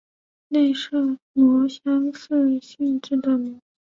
[0.47, 3.59] 内射模相似性质的模。